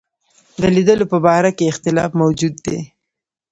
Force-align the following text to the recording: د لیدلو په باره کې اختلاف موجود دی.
د 0.61 0.63
لیدلو 0.75 1.05
په 1.13 1.17
باره 1.25 1.51
کې 1.57 1.69
اختلاف 1.71 2.09
موجود 2.21 2.55
دی. 2.65 2.79